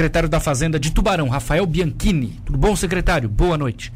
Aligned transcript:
secretário 0.00 0.30
da 0.30 0.40
Fazenda 0.40 0.80
de 0.80 0.92
Tubarão, 0.92 1.28
Rafael 1.28 1.66
Bianchini. 1.66 2.40
Tudo 2.46 2.56
bom, 2.56 2.74
secretário? 2.74 3.28
Boa 3.28 3.58
noite. 3.58 3.92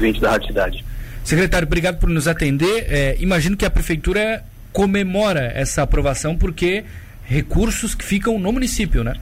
20 0.00 0.20
da 0.20 0.40
Cidade. 0.42 0.84
Secretário, 1.22 1.66
obrigado 1.66 2.00
por 2.00 2.08
nos 2.08 2.26
atender. 2.26 2.86
É, 2.88 3.16
imagino 3.20 3.56
que 3.56 3.64
a 3.64 3.70
prefeitura 3.70 4.44
comemora 4.72 5.52
essa 5.54 5.82
aprovação 5.82 6.36
porque 6.36 6.84
recursos 7.22 7.94
que 7.94 8.04
ficam 8.04 8.36
no 8.36 8.52
município, 8.52 9.04
né? 9.04 9.14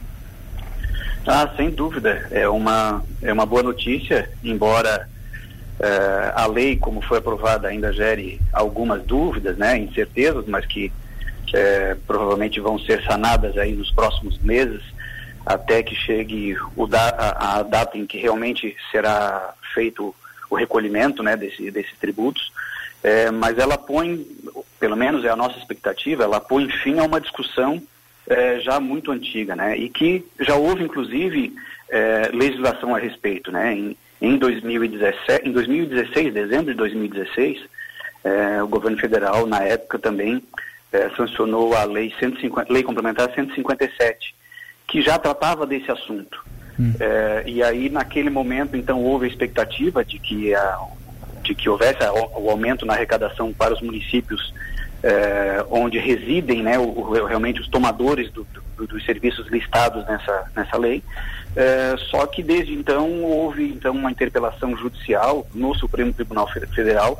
Ah, 1.27 1.53
sem 1.55 1.69
dúvida. 1.69 2.27
É 2.31 2.49
uma, 2.49 3.03
é 3.21 3.31
uma 3.31 3.45
boa 3.45 3.61
notícia, 3.61 4.27
embora 4.43 5.07
é, 5.79 6.31
a 6.33 6.47
lei, 6.47 6.77
como 6.77 6.99
foi 7.01 7.19
aprovada, 7.19 7.67
ainda 7.67 7.93
gere 7.93 8.41
algumas 8.51 9.03
dúvidas, 9.03 9.55
né, 9.55 9.77
incertezas, 9.77 10.45
mas 10.47 10.65
que 10.65 10.91
é, 11.53 11.95
provavelmente 12.05 12.59
vão 12.59 12.77
ser 12.79 13.03
sanadas 13.03 13.57
aí 13.57 13.73
nos 13.73 13.91
próximos 13.91 14.37
meses, 14.39 14.81
até 15.45 15.81
que 15.81 15.95
chegue 15.95 16.55
da, 16.89 17.09
a, 17.09 17.59
a 17.59 17.63
data 17.63 17.97
em 17.97 18.05
que 18.05 18.17
realmente 18.17 18.75
será 18.91 19.53
feito 19.73 20.13
o 20.49 20.55
recolhimento 20.55 21.23
né, 21.23 21.35
desse, 21.37 21.71
desses 21.71 21.97
tributos. 21.99 22.51
É, 23.03 23.31
mas 23.31 23.57
ela 23.57 23.77
põe, 23.77 24.25
pelo 24.79 24.95
menos 24.95 25.23
é 25.23 25.29
a 25.29 25.35
nossa 25.35 25.57
expectativa, 25.57 26.23
ela 26.23 26.39
põe 26.39 26.69
fim 26.69 26.99
a 26.99 27.03
uma 27.03 27.21
discussão 27.21 27.81
é, 28.27 28.59
já 28.59 28.79
muito 28.79 29.11
antiga, 29.11 29.55
né? 29.55 29.77
E 29.77 29.87
que 29.87 30.25
já 30.39 30.55
houve, 30.55 30.83
inclusive, 30.83 31.53
é, 31.89 32.29
legislação 32.33 32.93
a 32.93 32.99
respeito, 32.99 33.51
né? 33.51 33.73
Em, 33.73 33.97
em 34.19 34.37
2017, 34.37 35.47
em 35.47 35.51
2016, 35.51 36.33
dezembro 36.33 36.71
de 36.71 36.73
2016, 36.73 37.59
é, 38.23 38.61
o 38.61 38.67
governo 38.67 38.97
federal, 38.97 39.45
na 39.45 39.63
época, 39.63 39.97
também 39.97 40.43
é, 40.91 41.09
sancionou 41.15 41.75
a 41.75 41.83
lei, 41.83 42.13
150, 42.19 42.71
lei 42.71 42.83
complementar 42.83 43.33
157, 43.33 44.35
que 44.87 45.01
já 45.01 45.17
tratava 45.17 45.65
desse 45.65 45.91
assunto. 45.91 46.43
Hum. 46.79 46.93
É, 46.99 47.43
e 47.45 47.63
aí, 47.63 47.89
naquele 47.89 48.29
momento, 48.29 48.75
então, 48.77 49.03
houve 49.03 49.25
a 49.25 49.29
expectativa 49.29 50.03
de 50.05 50.19
que, 50.19 50.53
a, 50.53 50.79
de 51.43 51.55
que 51.55 51.67
houvesse 51.69 52.03
a, 52.03 52.13
o 52.13 52.49
aumento 52.49 52.85
na 52.85 52.93
arrecadação 52.93 53.51
para 53.51 53.73
os 53.73 53.81
municípios 53.81 54.53
é, 55.03 55.65
onde 55.69 55.99
residem 55.99 56.63
né, 56.63 56.77
o, 56.79 57.25
realmente 57.25 57.61
os 57.61 57.67
tomadores 57.67 58.31
do, 58.31 58.47
do, 58.75 58.87
dos 58.87 59.05
serviços 59.05 59.47
listados 59.47 60.05
nessa, 60.05 60.51
nessa 60.55 60.77
lei. 60.77 61.03
É, 61.55 61.95
só 62.09 62.25
que 62.27 62.43
desde 62.43 62.73
então 62.73 63.23
houve 63.23 63.67
então 63.69 63.93
uma 63.93 64.11
interpelação 64.11 64.77
judicial 64.77 65.47
no 65.53 65.73
Supremo 65.75 66.13
Tribunal 66.13 66.47
Federal, 66.47 67.17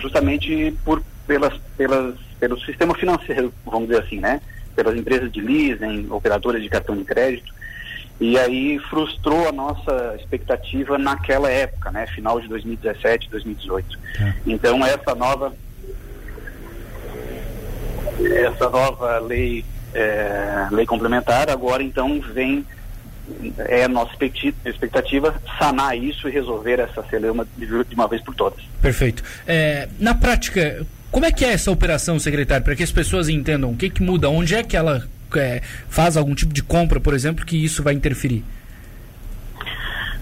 justamente 0.00 0.76
por 0.84 1.02
pelas, 1.30 1.56
pelas 1.76 2.16
pelo 2.40 2.58
sistema 2.58 2.92
financeiro, 2.92 3.54
vamos 3.64 3.88
dizer 3.88 4.02
assim, 4.02 4.18
né? 4.18 4.40
Pelas 4.74 4.96
empresas 4.96 5.30
de 5.30 5.40
leasing, 5.40 6.08
operadoras 6.10 6.60
de 6.60 6.68
cartão 6.68 6.96
de 6.96 7.04
crédito. 7.04 7.54
E 8.18 8.36
aí 8.36 8.80
frustrou 8.90 9.48
a 9.48 9.52
nossa 9.52 10.16
expectativa 10.18 10.98
naquela 10.98 11.48
época, 11.48 11.92
né? 11.92 12.06
Final 12.08 12.40
de 12.40 12.48
2017, 12.48 13.30
2018. 13.30 13.98
É. 14.18 14.34
Então 14.44 14.84
essa 14.84 15.14
nova 15.14 15.54
essa 18.20 18.68
nova 18.68 19.18
lei 19.20 19.64
é, 19.94 20.66
lei 20.72 20.84
complementar 20.84 21.48
agora 21.48 21.82
então 21.82 22.20
vem 22.20 22.66
é 23.58 23.84
a 23.84 23.88
nossa 23.88 24.12
expectativa 24.64 25.40
sanar 25.58 25.96
isso 25.96 26.28
e 26.28 26.32
resolver 26.32 26.80
essa 26.80 27.02
celeuma 27.08 27.46
de 27.56 27.94
uma 27.94 28.08
vez 28.08 28.20
por 28.22 28.34
todas. 28.34 28.60
Perfeito. 28.82 29.22
É, 29.46 29.88
na 29.98 30.14
prática, 30.14 30.84
como 31.10 31.26
é 31.26 31.32
que 31.32 31.44
é 31.44 31.52
essa 31.52 31.70
operação, 31.70 32.18
secretário, 32.18 32.64
para 32.64 32.76
que 32.76 32.82
as 32.82 32.92
pessoas 32.92 33.28
entendam? 33.28 33.70
O 33.72 33.76
que, 33.76 33.90
que 33.90 34.02
muda, 34.02 34.28
onde 34.28 34.54
é 34.54 34.62
que 34.62 34.76
ela 34.76 35.08
é, 35.36 35.60
faz 35.88 36.16
algum 36.16 36.34
tipo 36.34 36.52
de 36.52 36.62
compra, 36.62 37.00
por 37.00 37.14
exemplo, 37.14 37.44
que 37.44 37.62
isso 37.62 37.82
vai 37.82 37.94
interferir? 37.94 38.44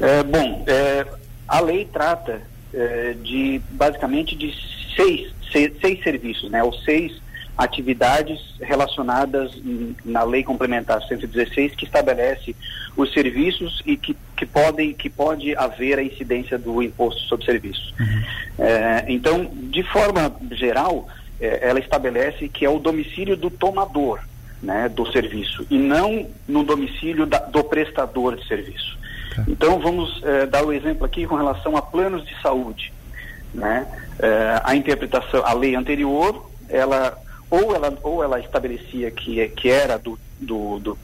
É, 0.01 0.23
bom, 0.23 0.65
é, 0.67 1.07
a 1.47 1.61
lei 1.61 1.89
trata 1.93 2.41
é, 2.73 3.15
de 3.23 3.61
basicamente 3.71 4.37
de 4.37 4.55
seis, 4.95 5.33
seis, 5.53 5.73
seis 5.81 6.03
serviços, 6.03 6.51
né, 6.51 6.63
ou 6.63 6.73
seis 6.73 7.21
atividades 7.57 8.39
relacionadas 8.61 9.51
na 10.05 10.23
lei 10.23 10.45
complementar 10.45 11.03
116 11.03 11.75
que 11.75 11.85
estabelece 11.85 12.55
os 12.97 13.13
serviços 13.13 13.83
e 13.85 13.97
que, 13.97 14.17
que 14.39 14.47
podem 14.47 14.95
que 14.95 15.11
pode 15.11 15.57
haver 15.57 15.99
a 15.99 16.03
incidência 16.03 16.57
do 16.57 16.81
imposto 16.81 17.21
sobre 17.23 17.45
serviços. 17.45 17.93
Uhum. 17.99 18.65
É, 18.65 19.05
então, 19.09 19.51
de 19.53 19.83
forma 19.83 20.33
geral, 20.53 21.09
é, 21.41 21.69
ela 21.69 21.81
estabelece 21.81 22.49
que 22.49 22.65
é 22.65 22.71
o 22.71 22.79
domicílio 22.79 23.37
do 23.37 23.51
tomador 23.51 24.21
né, 24.63 24.89
do 24.89 25.11
serviço 25.11 25.67
e 25.69 25.77
não 25.77 26.29
no 26.47 26.63
domicílio 26.63 27.27
da, 27.27 27.39
do 27.39 27.65
prestador 27.65 28.37
de 28.37 28.47
serviço. 28.47 28.97
Tá. 29.35 29.45
Então, 29.49 29.81
vamos 29.81 30.23
é, 30.23 30.47
dar 30.47 30.63
o 30.63 30.69
um 30.69 30.73
exemplo 30.73 31.05
aqui 31.05 31.27
com 31.27 31.35
relação 31.35 31.77
a 31.77 31.83
planos 31.83 32.25
de 32.25 32.41
saúde. 32.41 32.93
Né? 33.53 33.87
É, 34.21 34.61
a 34.63 34.77
interpretação, 34.77 35.45
a 35.45 35.53
lei 35.53 35.75
anterior, 35.75 36.49
ela 36.69 37.19
ou 37.51 37.75
ela, 37.75 37.99
ou 38.03 38.23
ela 38.23 38.39
estabelecia 38.39 39.11
que, 39.11 39.47
que 39.49 39.71
era 39.71 39.99
do, 39.99 40.19
do, 40.39 40.79
do, 40.79 40.99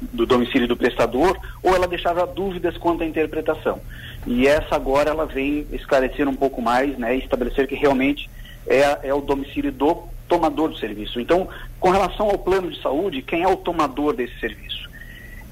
do 0.00 0.24
domicílio 0.26 0.66
do 0.66 0.76
prestador, 0.76 1.36
ou 1.62 1.74
ela 1.74 1.86
deixava 1.86 2.26
dúvidas 2.26 2.76
quanto 2.78 3.02
à 3.02 3.06
interpretação. 3.06 3.80
E 4.26 4.46
essa 4.46 4.74
agora 4.74 5.10
ela 5.10 5.26
vem 5.26 5.66
esclarecer 5.72 6.28
um 6.28 6.34
pouco 6.34 6.62
mais, 6.62 6.96
né, 6.98 7.16
estabelecer 7.16 7.66
que 7.66 7.74
realmente 7.74 8.28
é, 8.66 9.08
é 9.08 9.14
o 9.14 9.20
domicílio 9.20 9.72
do 9.72 10.04
tomador 10.28 10.68
do 10.68 10.78
serviço. 10.78 11.20
Então, 11.20 11.48
com 11.78 11.90
relação 11.90 12.28
ao 12.28 12.38
plano 12.38 12.70
de 12.70 12.80
saúde, 12.80 13.22
quem 13.22 13.42
é 13.42 13.48
o 13.48 13.56
tomador 13.56 14.14
desse 14.14 14.38
serviço? 14.38 14.88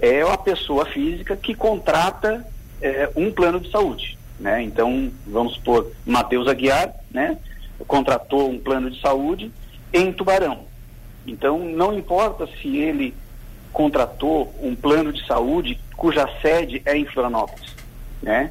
É 0.00 0.22
a 0.22 0.36
pessoa 0.36 0.86
física 0.86 1.36
que 1.36 1.54
contrata 1.54 2.46
é, 2.80 3.10
um 3.16 3.32
plano 3.32 3.58
de 3.58 3.70
saúde. 3.70 4.16
Né? 4.38 4.62
Então, 4.62 5.10
vamos 5.26 5.54
supor, 5.54 5.90
Matheus 6.06 6.46
Aguiar, 6.46 6.94
né, 7.10 7.36
contratou 7.86 8.48
um 8.48 8.58
plano 8.58 8.90
de 8.90 9.00
saúde 9.00 9.50
em 9.92 10.12
Tubarão. 10.12 10.60
Então, 11.26 11.58
não 11.58 11.96
importa 11.96 12.46
se 12.60 12.76
ele 12.76 13.14
contratou 13.78 14.52
um 14.60 14.74
plano 14.74 15.12
de 15.12 15.24
saúde 15.24 15.78
cuja 15.96 16.28
sede 16.42 16.82
é 16.84 16.96
em 16.96 17.04
Florianópolis, 17.04 17.76
né? 18.20 18.50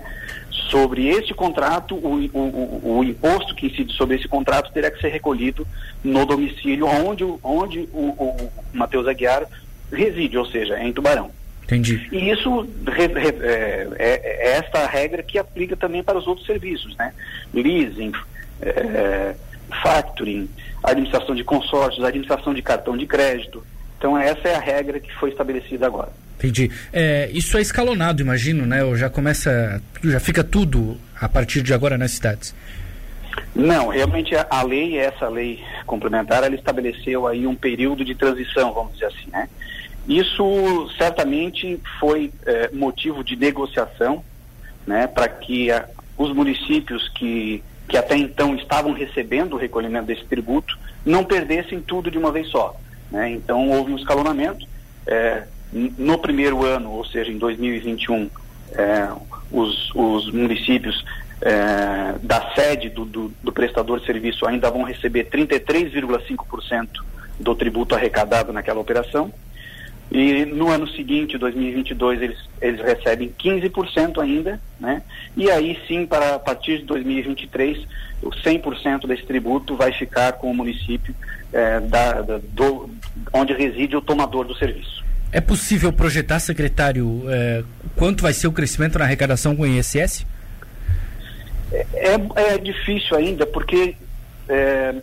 Sobre 0.49 1.05
esse 1.05 1.33
contrato, 1.33 1.95
o, 1.95 2.15
o, 2.33 2.97
o, 2.97 3.03
imposto 3.03 3.53
que 3.53 3.67
incide 3.67 3.91
sobre 3.91 4.15
esse 4.15 4.27
contrato 4.27 4.71
terá 4.71 4.89
que 4.89 5.01
ser 5.01 5.09
recolhido 5.09 5.67
no 6.01 6.25
domicílio 6.25 6.88
onde, 6.88 7.25
onde 7.43 7.89
o, 7.91 8.09
o 8.09 8.51
Matheus 8.71 9.05
Aguiar 9.05 9.45
reside, 9.91 10.38
ou 10.38 10.45
seja, 10.45 10.81
em 10.81 10.93
Tubarão. 10.93 11.29
Entendi. 11.63 12.07
E 12.09 12.29
isso 12.29 12.61
re, 12.88 13.07
re, 13.07 13.27
é, 13.41 13.88
é, 13.97 14.21
é, 14.23 14.57
esta 14.59 14.88
regra 14.88 15.21
que 15.21 15.38
aplica 15.38 15.75
também 15.75 16.01
para 16.01 16.17
os 16.17 16.25
outros 16.25 16.47
serviços, 16.47 16.95
né? 16.95 17.13
Leasing, 17.53 18.13
é, 18.61 19.35
factoring, 19.83 20.49
administração 20.81 21.35
de 21.35 21.44
consórcios, 21.44 22.05
administração 22.05 22.53
de 22.53 22.61
cartão 22.61 22.95
de 22.95 23.05
crédito. 23.05 23.61
Então 23.97 24.17
essa 24.17 24.47
é 24.47 24.55
a 24.55 24.59
regra 24.59 24.99
que 24.99 25.13
foi 25.15 25.29
estabelecida 25.29 25.87
agora. 25.87 26.09
Entendi. 26.37 26.69
É, 26.93 27.29
isso 27.33 27.57
é 27.57 27.61
escalonado, 27.61 28.21
imagino, 28.21 28.65
né? 28.65 28.83
Ou 28.83 28.95
já 28.95 29.09
começa, 29.09 29.81
já 30.03 30.19
fica 30.19 30.43
tudo 30.43 30.97
a 31.19 31.27
partir 31.27 31.63
de 31.63 31.73
agora 31.73 31.97
nas 31.97 32.11
cidades? 32.11 32.53
Não, 33.55 33.87
realmente 33.87 34.35
a, 34.35 34.45
a 34.49 34.61
lei, 34.61 34.97
essa 34.97 35.27
lei 35.27 35.63
complementar, 35.85 36.43
ela 36.43 36.55
estabeleceu 36.55 37.25
aí 37.25 37.47
um 37.47 37.55
período 37.55 38.05
de 38.05 38.13
transição, 38.13 38.71
vamos 38.71 38.93
dizer 38.93 39.07
assim, 39.07 39.29
né? 39.31 39.49
Isso 40.07 40.89
certamente 40.97 41.79
foi 41.99 42.31
é, 42.45 42.69
motivo 42.71 43.23
de 43.23 43.35
negociação, 43.35 44.23
né? 44.85 45.07
Para 45.07 45.27
que 45.27 45.71
a, 45.71 45.85
os 46.17 46.33
municípios 46.33 47.09
que 47.09 47.63
que 47.87 47.95
até 47.95 48.17
então 48.17 48.53
estavam 48.55 48.91
recebendo 48.91 49.53
o 49.53 49.57
recolhimento 49.57 50.07
desse 50.07 50.25
tributo, 50.25 50.77
não 51.05 51.23
perdessem 51.23 51.79
tudo 51.79 52.11
de 52.11 52.17
uma 52.17 52.31
vez 52.31 52.49
só. 52.49 52.75
Né? 53.12 53.31
Então 53.31 53.69
houve 53.69 53.91
um 53.91 53.97
escalonamento. 53.97 54.68
É, 55.06 55.44
no 55.72 56.18
primeiro 56.18 56.65
ano, 56.65 56.92
ou 56.92 57.06
seja, 57.06 57.31
em 57.31 57.38
2021, 57.38 58.30
é, 58.74 59.09
os, 59.51 59.94
os, 59.94 60.31
municípios 60.31 61.04
é, 61.42 62.15
da 62.21 62.54
sede 62.54 62.89
do, 62.89 63.06
do, 63.06 63.33
do, 63.44 63.51
prestador 63.51 64.00
de 64.00 64.06
serviço 64.06 64.45
ainda 64.45 64.69
vão 64.69 64.83
receber 64.83 65.30
33,5% 65.30 66.88
do 67.39 67.56
tributo 67.56 67.95
arrecadado 67.95 68.51
naquela 68.51 68.80
operação. 68.80 69.31
E 70.09 70.45
no 70.45 70.69
ano 70.69 70.88
seguinte, 70.88 71.38
2022, 71.38 72.21
eles, 72.21 72.38
eles 72.62 72.81
recebem 72.81 73.33
15% 73.38 74.21
ainda, 74.21 74.59
né? 74.80 75.01
E 75.36 75.51
aí 75.51 75.77
sim, 75.88 76.06
para 76.06 76.36
a 76.36 76.39
partir 76.39 76.80
de 76.80 76.86
2023, 76.86 77.86
o 78.21 78.30
100% 78.30 79.06
desse 79.06 79.24
tributo 79.24 79.75
vai 79.75 79.92
ficar 79.92 80.33
com 80.33 80.50
o 80.50 80.54
município 80.54 81.13
é, 81.51 81.80
da, 81.81 82.21
da, 82.21 82.39
do, 82.54 82.89
onde 83.33 83.54
reside 83.54 83.98
o 83.98 84.01
tomador 84.01 84.45
do 84.45 84.56
serviço. 84.56 85.06
É 85.31 85.42
possível 85.42 85.92
projetar, 85.92 86.39
secretário, 86.39 87.24
é, 87.27 87.63
quanto 87.95 88.24
vai 88.24 88.33
ser 88.33 88.48
o 88.48 88.51
crescimento 88.51 88.98
na 88.98 89.03
arrecadação 89.03 89.56
com 89.56 89.63
o 89.63 89.68
ISS? 89.68 90.25
É, 91.71 91.86
é, 91.94 92.53
é 92.53 92.57
difícil 92.57 93.18
ainda, 93.18 93.45
porque 93.45 93.95
é, 94.48 94.95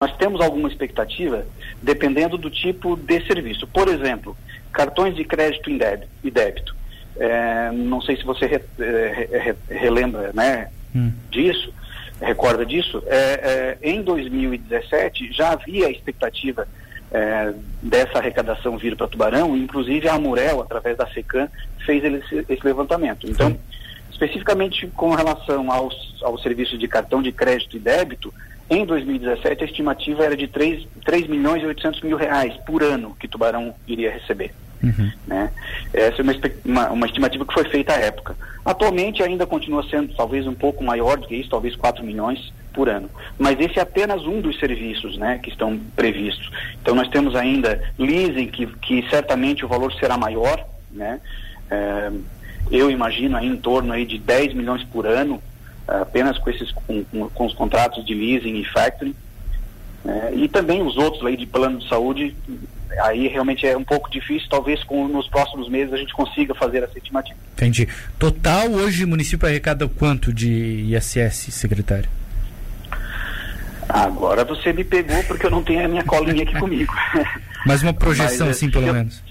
nós 0.00 0.14
temos 0.16 0.40
alguma 0.40 0.68
expectativa 0.68 1.46
dependendo 1.82 2.36
do 2.36 2.50
tipo 2.50 2.96
de 2.96 3.26
serviço. 3.26 3.66
Por 3.66 3.88
exemplo, 3.88 4.36
cartões 4.72 5.14
de 5.14 5.24
crédito 5.24 5.70
e 5.70 6.30
débito. 6.30 6.76
É, 7.18 7.70
não 7.72 8.00
sei 8.00 8.16
se 8.16 8.24
você 8.24 8.46
re, 8.46 8.60
re, 8.78 9.54
relembra 9.68 10.30
né, 10.32 10.70
hum. 10.94 11.12
disso, 11.30 11.72
recorda 12.20 12.64
disso. 12.64 13.02
É, 13.06 13.78
é, 13.82 13.90
em 13.90 14.02
2017 14.02 15.32
já 15.32 15.52
havia 15.52 15.86
a 15.86 15.90
expectativa 15.90 16.68
é, 17.10 17.54
dessa 17.82 18.18
arrecadação 18.18 18.76
vir 18.76 18.96
para 18.96 19.08
Tubarão, 19.08 19.56
inclusive 19.56 20.08
a 20.08 20.14
Amurel, 20.14 20.60
através 20.60 20.96
da 20.96 21.06
SECAM, 21.08 21.48
fez 21.84 22.04
esse, 22.04 22.44
esse 22.48 22.64
levantamento. 22.64 23.28
Então, 23.28 23.58
especificamente 24.10 24.86
com 24.88 25.14
relação 25.14 25.72
aos, 25.72 26.16
aos 26.22 26.42
serviços 26.42 26.78
de 26.78 26.86
cartão 26.86 27.22
de 27.22 27.32
crédito 27.32 27.76
e 27.76 27.80
débito, 27.80 28.32
em 28.70 28.84
2017 28.84 29.62
a 29.62 29.66
estimativa 29.66 30.24
era 30.24 30.36
de 30.36 30.46
3, 30.46 30.86
3 31.04 31.26
milhões 31.26 31.62
e 31.62 31.66
800 31.66 32.02
mil 32.02 32.16
reais 32.16 32.54
por 32.66 32.82
ano 32.82 33.16
que 33.18 33.28
Tubarão 33.28 33.74
iria 33.86 34.10
receber. 34.10 34.52
Uhum. 34.82 35.10
Né? 35.26 35.50
Essa 35.92 36.20
é 36.20 36.22
uma, 36.22 36.34
uma, 36.64 36.90
uma, 36.90 37.06
estimativa 37.06 37.44
que 37.44 37.52
foi 37.52 37.64
feita 37.64 37.92
à 37.92 37.96
época. 37.96 38.36
Atualmente 38.64 39.22
ainda 39.22 39.46
continua 39.46 39.82
sendo 39.88 40.14
talvez 40.14 40.46
um 40.46 40.54
pouco 40.54 40.84
maior 40.84 41.16
do 41.16 41.26
que 41.26 41.34
isso, 41.34 41.50
talvez 41.50 41.74
4 41.74 42.04
milhões 42.04 42.52
por 42.72 42.88
ano. 42.88 43.10
Mas 43.38 43.58
esse 43.58 43.78
é 43.78 43.82
apenas 43.82 44.24
um 44.24 44.40
dos 44.40 44.58
serviços 44.58 45.16
né, 45.16 45.40
que 45.42 45.50
estão 45.50 45.78
previstos. 45.96 46.50
Então 46.80 46.94
nós 46.94 47.08
temos 47.08 47.34
ainda 47.34 47.82
leasing, 47.98 48.46
que, 48.46 48.66
que 48.66 49.08
certamente 49.10 49.64
o 49.64 49.68
valor 49.68 49.92
será 49.94 50.16
maior. 50.16 50.64
Né? 50.92 51.20
É, 51.70 52.12
eu 52.70 52.90
imagino 52.90 53.36
aí 53.36 53.46
em 53.46 53.56
torno 53.56 53.92
aí 53.92 54.04
de 54.04 54.18
10 54.18 54.54
milhões 54.54 54.84
por 54.84 55.06
ano, 55.06 55.42
apenas 55.88 56.38
com, 56.38 56.50
esses, 56.50 56.70
com, 56.70 57.04
com 57.30 57.46
os 57.46 57.54
contratos 57.54 58.04
de 58.04 58.14
leasing 58.14 58.56
e 58.56 58.64
factoring. 58.64 59.14
É, 60.04 60.34
e 60.34 60.48
também 60.48 60.82
os 60.82 60.96
outros 60.96 61.24
aí 61.24 61.36
de 61.36 61.46
plano 61.46 61.78
de 61.78 61.88
saúde, 61.88 62.34
aí 63.00 63.28
realmente 63.28 63.66
é 63.66 63.76
um 63.76 63.84
pouco 63.84 64.10
difícil, 64.10 64.48
talvez 64.48 64.82
com, 64.84 65.08
nos 65.08 65.28
próximos 65.28 65.68
meses 65.68 65.92
a 65.92 65.96
gente 65.96 66.12
consiga 66.12 66.54
fazer 66.54 66.82
essa 66.82 66.96
estimativa. 66.96 67.38
Entendi. 67.54 67.88
Total, 68.18 68.70
hoje 68.70 69.04
o 69.04 69.08
município 69.08 69.46
arrecada 69.46 69.88
quanto 69.88 70.32
de 70.32 70.94
ISS, 70.94 71.52
secretário? 71.52 72.08
Agora 73.88 74.44
você 74.44 74.72
me 74.72 74.84
pegou 74.84 75.22
porque 75.24 75.46
eu 75.46 75.50
não 75.50 75.62
tenho 75.62 75.84
a 75.84 75.88
minha 75.88 76.04
colinha 76.04 76.42
aqui 76.42 76.58
comigo. 76.58 76.92
Mas 77.66 77.82
uma 77.82 77.92
projeção, 77.92 78.46
Mas, 78.46 78.56
assim, 78.56 78.70
pelo 78.70 78.86
eu, 78.86 78.94
menos. 78.94 79.22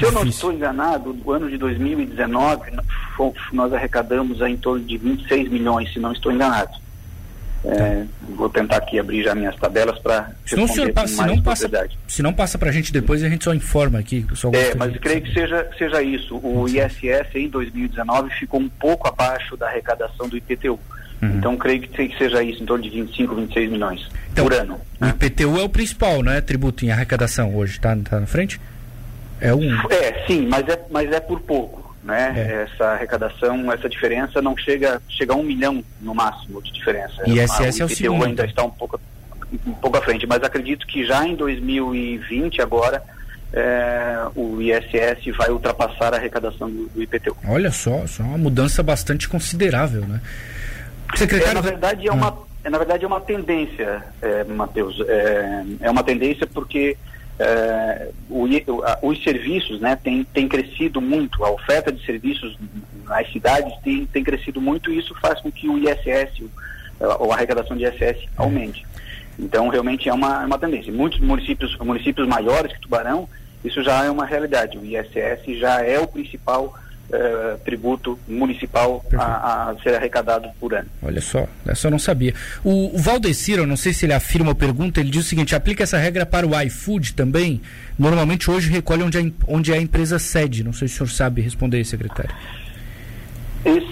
Se 0.00 0.06
eu 0.06 0.12
não 0.12 0.26
estou 0.26 0.52
enganado, 0.52 1.12
no 1.12 1.30
ano 1.30 1.48
de 1.48 1.58
2019 1.58 2.72
nós 3.52 3.72
arrecadamos 3.72 4.40
em 4.40 4.56
torno 4.56 4.84
de 4.84 4.96
26 4.96 5.50
milhões, 5.50 5.92
se 5.92 6.00
não 6.00 6.12
estou 6.12 6.32
enganado. 6.32 6.72
É, 7.62 8.04
vou 8.30 8.48
tentar 8.48 8.78
aqui 8.78 8.98
abrir 8.98 9.22
já 9.22 9.34
minhas 9.34 9.54
tabelas 9.56 9.98
para 9.98 10.30
se 10.46 10.56
se 10.56 10.56
não 10.56 10.92
passa, 11.42 11.68
Se 12.08 12.22
não 12.22 12.32
passa 12.32 12.58
para 12.58 12.70
a 12.70 12.72
gente 12.72 12.90
depois, 12.90 13.22
a 13.22 13.28
gente 13.28 13.44
só 13.44 13.52
informa 13.52 13.98
aqui. 13.98 14.26
Só 14.32 14.50
é, 14.54 14.74
mas 14.74 14.96
creio 14.96 15.20
que 15.20 15.32
seja, 15.34 15.68
seja 15.76 16.02
isso. 16.02 16.36
O 16.42 16.66
ISS 16.66 17.34
em 17.34 17.48
2019 17.50 18.30
ficou 18.30 18.60
um 18.60 18.68
pouco 18.68 19.08
abaixo 19.08 19.58
da 19.58 19.66
arrecadação 19.68 20.26
do 20.26 20.38
IPTU. 20.38 20.80
Uhum. 21.20 21.36
Então, 21.36 21.56
creio 21.58 21.82
que 21.82 22.16
seja 22.16 22.42
isso, 22.42 22.62
em 22.62 22.66
torno 22.66 22.82
de 22.82 22.88
25, 22.88 23.34
26 23.34 23.70
milhões 23.70 24.08
então, 24.32 24.46
por 24.46 24.54
ano. 24.54 24.80
O 24.98 25.04
né? 25.04 25.10
IPTU 25.10 25.58
é 25.58 25.62
o 25.62 25.68
principal, 25.68 26.22
não 26.22 26.32
é? 26.32 26.40
Tributo 26.40 26.86
em 26.86 26.90
arrecadação 26.90 27.54
hoje, 27.54 27.72
está 27.72 27.94
tá 27.96 28.20
na 28.20 28.26
frente? 28.26 28.58
É 29.40 29.54
um. 29.54 29.72
É, 29.90 30.24
sim, 30.26 30.46
mas 30.46 30.68
é, 30.68 30.80
mas 30.90 31.10
é 31.10 31.20
por 31.20 31.40
pouco. 31.40 31.90
Né? 32.02 32.32
É. 32.34 32.62
Essa 32.62 32.92
arrecadação, 32.92 33.70
essa 33.72 33.88
diferença 33.88 34.40
não 34.40 34.56
chega, 34.56 35.02
chega 35.08 35.34
a 35.34 35.36
um 35.36 35.42
milhão 35.42 35.84
no 36.00 36.14
máximo 36.14 36.62
de 36.62 36.72
diferença. 36.72 37.22
E 37.26 37.38
ISS 37.38 37.50
ah, 37.50 37.62
o 37.62 37.82
é 37.82 37.84
o 37.84 37.88
segundo. 37.88 38.24
ainda 38.24 38.44
está 38.44 38.64
um 38.64 38.70
pouco, 38.70 38.98
um 39.66 39.72
pouco 39.72 39.98
à 39.98 40.02
frente, 40.02 40.26
mas 40.26 40.42
acredito 40.42 40.86
que 40.86 41.04
já 41.04 41.26
em 41.26 41.34
2020 41.34 42.62
agora 42.62 43.02
é, 43.52 44.26
o 44.34 44.60
ISS 44.62 45.36
vai 45.36 45.50
ultrapassar 45.50 46.14
a 46.14 46.16
arrecadação 46.16 46.70
do, 46.70 46.88
do, 46.88 47.02
IPTU. 47.02 47.36
Olha 47.46 47.70
só, 47.70 48.06
só 48.06 48.22
uma 48.22 48.38
mudança 48.38 48.82
bastante 48.82 49.28
considerável, 49.28 50.02
né? 50.06 50.20
Secretário... 51.16 51.50
É, 51.50 51.54
na 51.54 51.60
verdade 51.60 52.08
é 52.08 52.12
uma, 52.12 52.28
ah. 52.28 52.36
é, 52.64 52.70
na 52.70 52.78
verdade 52.78 53.04
é 53.04 53.06
uma 53.06 53.20
tendência, 53.20 54.02
é, 54.22 54.44
Matheus. 54.44 55.00
É, 55.06 55.64
é 55.80 55.90
uma 55.90 56.04
tendência 56.04 56.46
porque 56.46 56.96
é, 57.42 58.10
o, 58.28 58.46
os 59.02 59.24
serviços 59.24 59.80
né, 59.80 59.96
têm 59.96 60.24
tem 60.24 60.46
crescido 60.46 61.00
muito, 61.00 61.42
a 61.42 61.50
oferta 61.50 61.90
de 61.90 62.04
serviços 62.04 62.54
nas 63.06 63.32
cidades 63.32 63.72
tem, 63.82 64.04
tem 64.04 64.22
crescido 64.22 64.60
muito 64.60 64.92
e 64.92 64.98
isso 64.98 65.14
faz 65.20 65.40
com 65.40 65.50
que 65.50 65.66
o 65.66 65.78
ISS, 65.78 66.42
ou 67.18 67.32
a 67.32 67.36
arrecadação 67.36 67.76
de 67.76 67.84
ISS, 67.84 68.28
aumente. 68.36 68.86
Então, 69.38 69.68
realmente 69.68 70.06
é 70.06 70.12
uma, 70.12 70.42
é 70.42 70.46
uma 70.46 70.58
tendência. 70.58 70.92
Muitos 70.92 71.18
municípios, 71.18 71.74
municípios 71.78 72.28
maiores 72.28 72.74
que 72.74 72.80
Tubarão, 72.80 73.26
isso 73.64 73.82
já 73.82 74.04
é 74.04 74.10
uma 74.10 74.26
realidade. 74.26 74.76
O 74.76 74.84
ISS 74.84 75.58
já 75.58 75.82
é 75.82 75.98
o 75.98 76.06
principal 76.06 76.74
uh, 77.10 77.58
tributo 77.64 78.18
municipal 78.26 79.04
a, 79.16 79.70
a, 79.70 79.76
ser 79.82 79.94
arrecadado 79.94 80.48
por 80.58 80.74
ano. 80.74 80.88
Olha 81.02 81.20
só, 81.20 81.46
essa 81.66 81.88
eu 81.88 81.90
não 81.90 81.98
sabia. 81.98 82.34
O, 82.64 82.94
o 82.94 82.98
Valdecir, 82.98 83.58
eu 83.58 83.66
não 83.66 83.76
sei 83.76 83.92
se 83.92 84.06
ele 84.06 84.14
afirma 84.14 84.52
a 84.52 84.54
pergunta, 84.54 85.00
ele 85.00 85.10
diz 85.10 85.24
o 85.24 85.28
seguinte: 85.28 85.54
aplica 85.54 85.82
essa 85.82 85.98
regra 85.98 86.24
para 86.24 86.46
o 86.46 86.58
iFood 86.62 87.14
também? 87.14 87.60
Normalmente 87.98 88.50
hoje 88.50 88.70
recolhe 88.70 89.02
onde 89.02 89.18
a, 89.18 89.22
onde 89.46 89.72
é 89.72 89.76
a 89.76 89.80
empresa 89.80 90.18
sede. 90.18 90.64
Não 90.64 90.72
sei 90.72 90.88
se 90.88 90.94
o 90.94 90.96
senhor 90.98 91.10
sabe 91.10 91.42
responder, 91.42 91.84
secretário. 91.84 92.34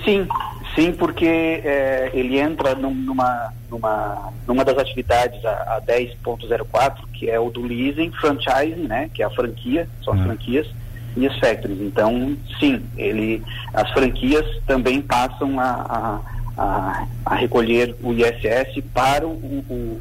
Sim, 0.05 0.26
sim, 0.75 0.93
porque 0.93 1.26
é, 1.26 2.11
ele 2.14 2.38
entra 2.38 2.75
numa, 2.75 3.53
numa, 3.71 4.32
numa 4.47 4.64
das 4.64 4.79
atividades, 4.79 5.44
a, 5.44 5.76
a 5.76 5.82
10.04, 5.82 6.97
que 7.12 7.29
é 7.29 7.38
o 7.38 7.50
do 7.50 7.62
leasing, 7.62 8.11
franchising, 8.12 8.87
né, 8.87 9.11
que 9.12 9.23
é 9.23 9.26
a 9.26 9.31
franquia, 9.31 9.87
são 10.03 10.14
as 10.14 10.21
uhum. 10.21 10.26
franquias, 10.26 10.67
e 11.16 11.26
as 11.26 11.38
factories. 11.38 11.81
Então, 11.81 12.37
sim, 12.58 12.82
ele, 12.96 13.43
as 13.75 13.90
franquias 13.93 14.44
também 14.66 15.00
passam 15.00 15.58
a, 15.58 16.20
a, 16.56 17.06
a 17.25 17.34
recolher 17.34 17.94
o 18.02 18.12
ISS 18.12 18.82
para 18.93 19.26
o, 19.26 19.31
o, 19.31 20.00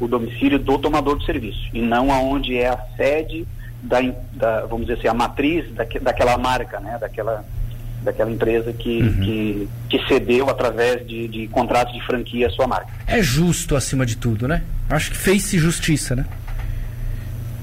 o, 0.00 0.08
domicílio 0.08 0.58
do 0.58 0.78
tomador 0.78 1.18
de 1.18 1.26
serviço 1.26 1.68
e 1.72 1.80
não 1.80 2.12
aonde 2.12 2.56
é 2.56 2.68
a 2.68 2.78
sede 2.96 3.46
da, 3.82 3.98
da 4.32 4.66
vamos 4.66 4.86
dizer 4.86 4.98
assim, 4.98 5.08
a 5.08 5.14
matriz 5.14 5.70
daque, 5.74 5.98
daquela 5.98 6.36
marca, 6.38 6.80
né, 6.80 6.98
daquela 7.00 7.44
daquela 8.02 8.30
empresa 8.30 8.72
que, 8.72 9.02
uhum. 9.02 9.20
que, 9.20 9.68
que, 9.90 10.06
cedeu 10.06 10.48
através 10.48 11.04
de, 11.04 11.26
de 11.26 11.48
contratos 11.48 11.92
de 11.92 12.00
franquia 12.06 12.46
a 12.46 12.50
sua 12.50 12.64
marca. 12.64 12.88
É 13.08 13.20
justo 13.20 13.74
acima 13.74 14.06
de 14.06 14.16
tudo, 14.16 14.46
né? 14.46 14.62
Acho 14.88 15.10
que 15.10 15.16
fez-se 15.16 15.58
justiça, 15.58 16.14
né? 16.14 16.24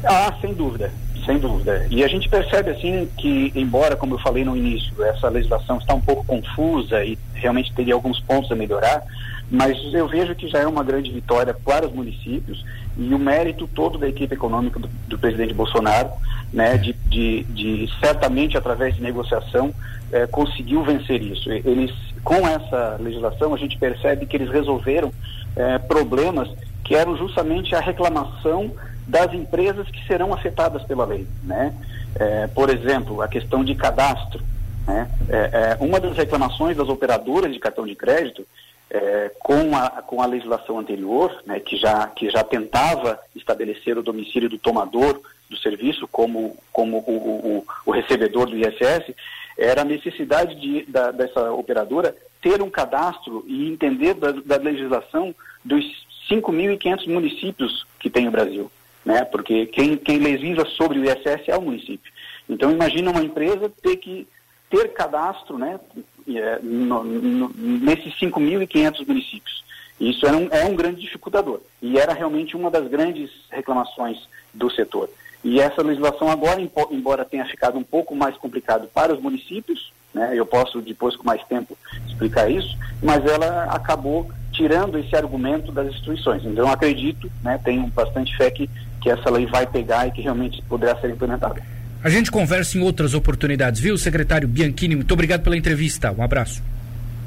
Ah, 0.04 0.34
sem 0.42 0.54
dúvida. 0.54 0.92
Sem 1.26 1.40
dúvida. 1.40 1.88
E 1.90 2.04
a 2.04 2.08
gente 2.08 2.30
percebe 2.30 2.70
assim 2.70 3.10
que, 3.18 3.52
embora, 3.56 3.96
como 3.96 4.14
eu 4.14 4.20
falei 4.20 4.46
no 4.46 4.56
início, 4.56 5.04
essa 5.04 5.28
legislação 5.28 5.78
está 5.78 5.94
um 5.96 6.02
pouco 6.02 6.24
confusa 6.24 7.04
e 7.04 7.18
realmente 7.34 7.74
teria 7.74 7.96
alguns 7.96 8.20
pontos 8.20 8.52
a 8.52 8.56
melhorar, 8.56 9.02
mas 9.50 9.78
eu 9.94 10.08
vejo 10.08 10.36
que 10.36 10.48
já 10.48 10.60
é 10.60 10.68
uma 10.68 10.84
grande 10.84 11.12
vitória 11.12 11.54
para 11.54 11.88
os 11.88 11.94
municípios 11.94 12.64
e 12.98 13.14
o 13.14 13.20
mérito 13.20 13.68
todo 13.68 13.98
da 13.98 14.08
equipe 14.08 14.34
econômica 14.34 14.80
do, 14.80 14.88
do 15.08 15.18
presidente 15.18 15.54
Bolsonaro, 15.54 16.10
né, 16.54 16.78
de, 16.78 16.94
de, 17.08 17.44
de, 17.44 17.90
certamente 18.00 18.58
através 18.58 18.96
de 18.96 19.02
negociação 19.02 19.74
eh, 20.12 20.28
conseguiu 20.28 20.84
vencer 20.84 21.22
isso. 21.22 21.52
Eles, 21.52 21.92
com 22.24 22.48
essa 22.48 22.98
legislação, 23.00 23.54
a 23.54 23.58
gente 23.58 23.78
percebe 23.78 24.26
que 24.26 24.38
eles 24.38 24.50
resolveram 24.50 25.12
eh, 25.56 25.78
problemas 25.80 26.50
que 26.84 26.96
eram 26.96 27.18
justamente 27.18 27.76
a 27.76 27.80
reclamação 27.80 28.72
das 29.08 29.34
empresas 29.34 29.88
que 29.90 30.06
serão 30.08 30.34
afetadas 30.34 30.84
pela 30.84 31.06
lei, 31.06 31.28
né? 31.44 31.74
É, 32.18 32.48
por 32.48 32.70
exemplo, 32.70 33.22
a 33.22 33.28
questão 33.28 33.64
de 33.64 33.76
cadastro, 33.76 34.44
né? 34.88 35.10
É, 35.30 35.36
é, 35.38 35.78
uma 35.80 36.00
das 36.00 36.16
reclamações 36.16 36.78
das 36.78 36.88
operadoras 36.88 37.52
de 37.54 37.60
cartão 37.60 37.86
de 37.86 37.96
crédito 37.96 38.46
é, 38.90 39.32
com, 39.40 39.76
a, 39.76 39.90
com 40.02 40.22
a 40.22 40.26
legislação 40.26 40.80
anterior, 40.80 41.44
né, 41.46 41.60
que, 41.60 41.76
já, 41.76 42.08
que 42.08 42.30
já 42.30 42.44
tentava 42.44 43.20
estabelecer 43.36 43.98
o 43.98 44.04
domicílio 44.04 44.50
do 44.50 44.60
tomador 44.60 45.20
do 45.50 45.58
serviço 45.58 46.08
como, 46.08 46.56
como 46.72 46.98
o, 46.98 47.12
o, 47.12 47.66
o 47.86 47.92
recebedor 47.92 48.48
do 48.48 48.58
ISS, 48.58 49.14
era 49.58 49.82
a 49.82 49.86
necessidade 49.86 50.56
de, 50.56 50.84
da, 50.84 51.12
dessa 51.12 51.52
operadora 51.52 52.16
ter 52.42 52.62
um 52.62 52.70
cadastro 52.70 53.44
e 53.48 53.68
entender 53.70 54.14
da, 54.14 54.32
da 54.32 54.58
legislação 54.58 55.34
dos 55.64 55.84
5.500 56.30 57.08
municípios 57.08 57.86
que 58.00 58.10
tem 58.10 58.28
o 58.28 58.32
Brasil 58.32 58.70
né? 59.06 59.24
Porque 59.24 59.68
quem, 59.68 59.96
quem 59.96 60.18
legisla 60.18 60.66
sobre 60.66 61.00
o 61.00 61.06
ISS 61.06 61.48
é 61.48 61.56
o 61.56 61.62
município. 61.62 62.12
Então 62.50 62.72
imagina 62.72 63.12
uma 63.12 63.24
empresa 63.24 63.72
ter 63.82 63.98
que 63.98 64.28
ter 64.70 64.94
cadastro, 64.94 65.58
né? 65.58 65.80
É, 66.28 66.60
no, 66.62 67.04
no, 67.04 67.52
nesses 67.56 68.14
5.500 68.20 69.08
municípios. 69.08 69.64
Isso 70.00 70.26
é 70.26 70.32
um, 70.32 70.48
é 70.52 70.66
um 70.66 70.76
grande 70.76 71.02
dificultador 71.02 71.62
e 71.82 71.98
era 71.98 72.14
realmente 72.14 72.58
uma 72.58 72.70
das 72.70 72.88
grandes 72.88 73.30
reclamações 73.50 74.28
do 74.54 74.70
setor. 74.70 75.10
E 75.44 75.60
essa 75.60 75.84
legislação 75.84 76.30
agora, 76.30 76.60
embora 76.92 77.24
tenha 77.24 77.46
ficado 77.46 77.78
um 77.78 77.84
pouco 77.84 78.16
mais 78.16 78.36
complicado 78.36 78.90
para 78.94 79.14
os 79.14 79.22
municípios, 79.22 79.94
né, 80.14 80.32
eu 80.34 80.46
posso 80.46 80.82
depois 80.82 81.16
com 81.16 81.24
mais 81.24 81.44
tempo 81.44 81.78
explicar 82.08 82.50
isso, 82.50 82.76
mas 83.02 83.24
ela 83.26 83.66
acabou 83.66 84.30
tirando 84.56 84.98
esse 84.98 85.16
argumento 85.16 85.72
das 85.72 85.88
instituições. 85.88 86.44
Então, 86.46 86.70
acredito, 86.70 87.32
né, 87.44 87.60
tenho 87.64 87.88
bastante 87.88 88.36
fé 88.38 88.50
que, 88.50 88.70
que 89.02 89.10
essa 89.10 89.30
lei 89.30 89.46
vai 89.46 89.66
pegar 89.66 90.08
e 90.08 90.12
que 90.12 90.22
realmente 90.22 90.62
poderá 90.64 90.96
ser 91.00 91.12
implementada. 91.12 91.62
A 92.04 92.10
gente 92.10 92.30
conversa 92.30 92.78
em 92.78 92.82
outras 92.82 93.14
oportunidades, 93.14 93.82
viu, 93.82 93.98
secretário 93.98 94.48
Bianchini? 94.48 94.96
Muito 94.96 95.12
obrigado 95.12 95.42
pela 95.42 95.58
entrevista. 95.58 96.12
Um 96.12 96.22
abraço. 96.22 96.62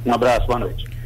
Um 0.07 0.13
abraço, 0.13 0.47
boa 0.47 0.61
noite. 0.61 0.98